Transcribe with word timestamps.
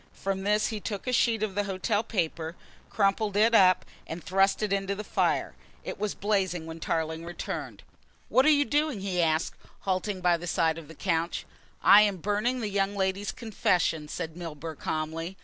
From 0.15 0.41
this 0.41 0.69
he 0.69 0.79
took 0.79 1.05
a 1.05 1.13
sheet 1.13 1.43
of 1.43 1.53
the 1.53 1.65
hotel 1.65 2.01
paper, 2.03 2.55
crumpled 2.89 3.37
it 3.37 3.53
up 3.53 3.85
and 4.07 4.23
thrust 4.23 4.63
it 4.63 4.73
into 4.73 4.95
the 4.95 5.03
fire. 5.03 5.53
It 5.83 5.99
was 5.99 6.15
blazing 6.15 6.65
when 6.65 6.79
Tarling 6.79 7.23
returned. 7.23 7.83
"What 8.27 8.47
are 8.47 8.49
you 8.49 8.65
doing?" 8.65 9.01
he 9.01 9.21
asked, 9.21 9.53
halting 9.81 10.19
by 10.21 10.37
the 10.37 10.47
side 10.47 10.79
of 10.79 10.87
the 10.87 10.95
couch. 10.95 11.45
"I 11.83 12.01
am 12.01 12.17
burning 12.17 12.61
the 12.61 12.69
young 12.69 12.95
lady's 12.95 13.31
confession," 13.31 14.07
said 14.07 14.35
Milburgh 14.35 14.79
calmly. 14.79 15.37